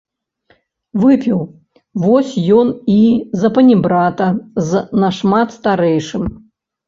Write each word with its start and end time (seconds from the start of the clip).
Выпіў, 1.01 1.39
вось 2.05 2.31
ён 2.59 2.67
і 2.93 2.97
запанібрата 3.43 4.27
з 4.69 4.83
нашмат 5.03 5.47
старэйшым. 5.59 6.23